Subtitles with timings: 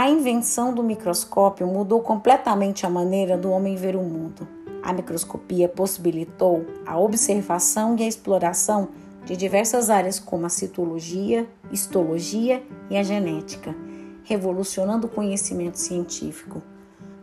[0.00, 4.48] A invenção do microscópio mudou completamente a maneira do homem ver o mundo.
[4.82, 8.88] A microscopia possibilitou a observação e a exploração
[9.26, 13.76] de diversas áreas como a citologia, histologia e a genética,
[14.24, 16.62] revolucionando o conhecimento científico.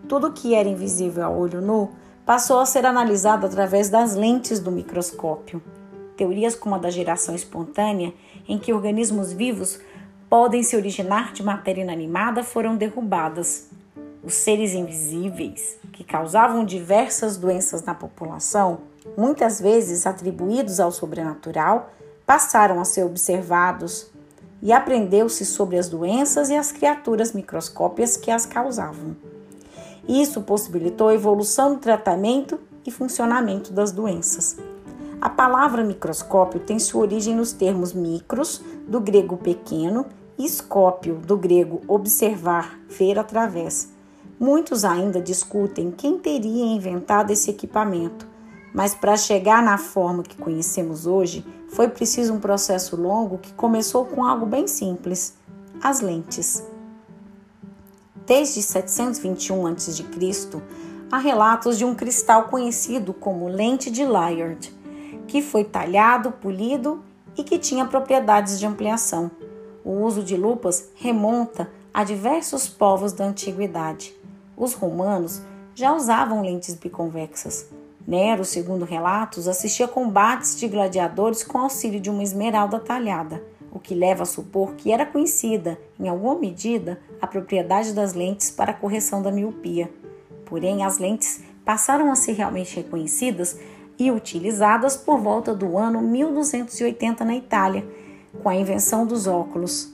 [0.07, 1.89] Tudo que era invisível a olho nu
[2.27, 5.63] passou a ser analisado através das lentes do microscópio.
[6.15, 8.13] Teorias como a da geração espontânea,
[8.47, 9.79] em que organismos vivos
[10.29, 13.67] podem se originar de matéria inanimada, foram derrubadas.
[14.23, 18.79] Os seres invisíveis, que causavam diversas doenças na população,
[19.17, 21.91] muitas vezes atribuídos ao sobrenatural,
[22.25, 24.07] passaram a ser observados
[24.61, 29.15] e aprendeu-se sobre as doenças e as criaturas microscópias que as causavam.
[30.07, 34.57] Isso possibilitou a evolução do tratamento e funcionamento das doenças.
[35.21, 40.05] A palavra microscópio tem sua origem nos termos micros, do grego pequeno,
[40.45, 43.89] escópio, do grego observar, ver através.
[44.39, 48.27] Muitos ainda discutem quem teria inventado esse equipamento,
[48.73, 54.05] mas para chegar na forma que conhecemos hoje, foi preciso um processo longo que começou
[54.05, 55.35] com algo bem simples:
[55.81, 56.63] as lentes.
[58.27, 60.05] Desde 721 a.C.,
[61.11, 64.71] há relatos de um cristal conhecido como lente de Layard,
[65.27, 67.03] que foi talhado, polido
[67.37, 69.31] e que tinha propriedades de ampliação.
[69.87, 74.13] O uso de lupas remonta a diversos povos da antiguidade.
[74.57, 75.41] Os romanos
[75.73, 77.69] já usavam lentes biconvexas.
[78.05, 83.95] Nero, segundo relatos, assistia combates de gladiadores com auxílio de uma esmeralda talhada, o que
[83.95, 88.77] leva a supor que era conhecida, em alguma medida, a propriedade das lentes para a
[88.77, 89.89] correção da miopia.
[90.45, 93.57] Porém, as lentes passaram a ser realmente reconhecidas
[93.97, 97.87] e utilizadas por volta do ano 1280 na Itália,
[98.41, 99.93] com a invenção dos óculos.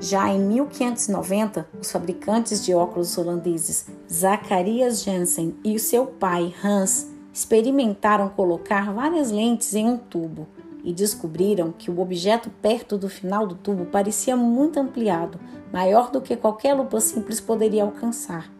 [0.00, 7.08] Já em 1590, os fabricantes de óculos holandeses Zacharias Janssen e o seu pai Hans
[7.32, 10.46] experimentaram colocar várias lentes em um tubo
[10.84, 15.38] e descobriram que o objeto perto do final do tubo parecia muito ampliado,
[15.72, 18.50] maior do que qualquer lupa simples poderia alcançar.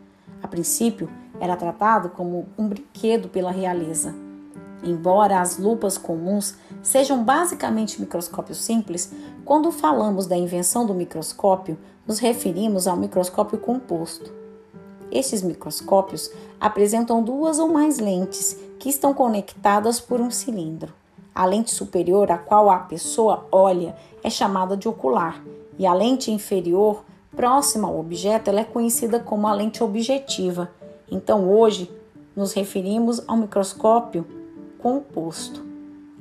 [0.43, 1.09] A princípio,
[1.41, 4.28] era tratado como um brinquedo pela realeza.
[4.83, 9.13] Embora as lupas comuns sejam basicamente microscópios simples,
[9.45, 14.33] quando falamos da invenção do microscópio, nos referimos ao microscópio composto.
[15.11, 16.31] Estes microscópios
[16.61, 20.93] apresentam duas ou mais lentes que estão conectadas por um cilindro.
[21.35, 25.43] A lente superior, a qual a pessoa olha, é chamada de ocular,
[25.79, 30.71] e a lente inferior, próxima ao objeto, ela é conhecida como a lente objetiva.
[31.11, 31.91] Então, hoje,
[32.35, 34.27] nos referimos ao microscópio
[34.79, 35.67] composto.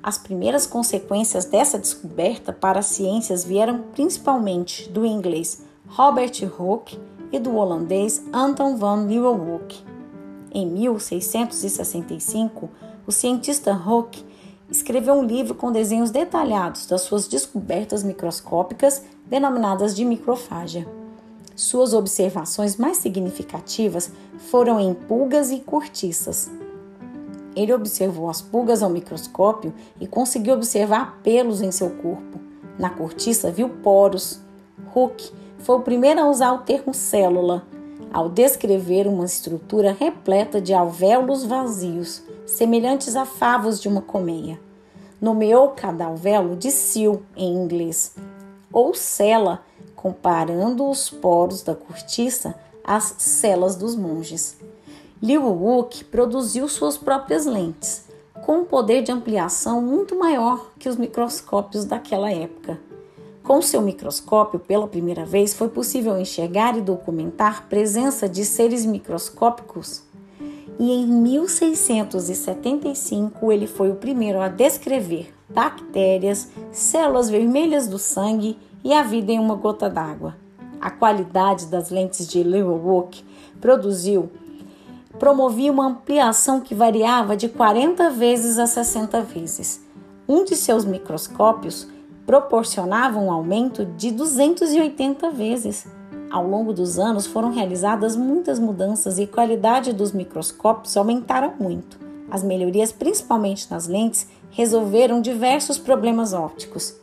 [0.01, 6.99] As primeiras consequências dessa descoberta para as ciências vieram principalmente do inglês Robert Hooke
[7.31, 9.83] e do holandês Anton van Leeuwenhoek.
[10.53, 12.69] Em 1665,
[13.05, 14.25] o cientista Hooke
[14.69, 20.87] escreveu um livro com desenhos detalhados das suas descobertas microscópicas denominadas de microfágia.
[21.55, 26.49] Suas observações mais significativas foram em pulgas e cortiças,
[27.57, 32.39] ele observou as pulgas ao microscópio e conseguiu observar pelos em seu corpo.
[32.77, 34.39] Na cortiça viu poros.
[34.93, 37.65] Hooke foi o primeiro a usar o termo célula
[38.13, 44.59] ao descrever uma estrutura repleta de alvéolos vazios, semelhantes a favos de uma colmeia.
[45.19, 48.15] Nomeou cada alvéolo de sil em inglês,
[48.71, 49.61] ou cela,
[49.95, 54.57] comparando os poros da cortiça às celas dos monges.
[55.19, 58.05] Liu Wook produziu suas próprias lentes,
[58.45, 62.79] com um poder de ampliação muito maior que os microscópios daquela época.
[63.41, 70.03] Com seu microscópio, pela primeira vez, foi possível enxergar e documentar presença de seres microscópicos.
[70.77, 78.93] E em 1675 ele foi o primeiro a descrever bactérias, células vermelhas do sangue e
[78.93, 80.35] a vida em uma gota d'água.
[80.79, 83.25] A qualidade das lentes de Leeuwenhoek
[83.59, 84.29] produziu
[85.19, 89.81] promovia uma ampliação que variava de 40 vezes a 60 vezes.
[90.27, 91.87] Um de seus microscópios
[92.25, 95.87] proporcionava um aumento de 280 vezes.
[96.29, 101.97] Ao longo dos anos foram realizadas muitas mudanças e a qualidade dos microscópios aumentaram muito.
[102.29, 106.95] As melhorias, principalmente nas lentes, resolveram diversos problemas ópticos.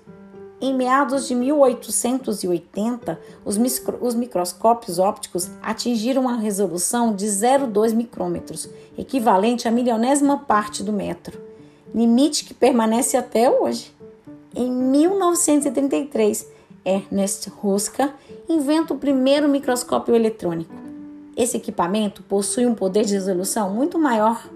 [0.67, 8.71] Em meados de 1880, os, micro, os microscópios ópticos atingiram uma resolução de 0,2 micrômetros,
[8.97, 11.39] equivalente à milionésima parte do metro,
[11.95, 13.95] limite que permanece até hoje.
[14.57, 16.49] Em 1933,
[16.83, 18.15] Ernest Ruska
[18.49, 20.73] inventa o primeiro microscópio eletrônico.
[21.37, 24.49] Esse equipamento possui um poder de resolução muito maior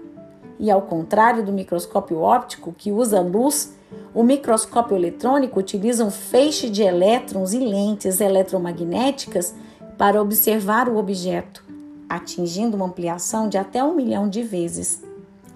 [0.59, 3.77] e, ao contrário do microscópio óptico, que usa luz,
[4.13, 9.53] o microscópio eletrônico utiliza um feixe de elétrons e lentes eletromagnéticas
[9.97, 11.63] para observar o objeto,
[12.07, 15.03] atingindo uma ampliação de até um milhão de vezes.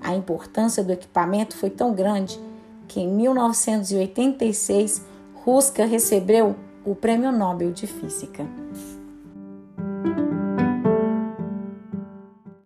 [0.01, 2.39] A importância do equipamento foi tão grande
[2.87, 5.01] que em 1986
[5.33, 6.55] Ruska recebeu
[6.85, 8.45] o Prêmio Nobel de Física.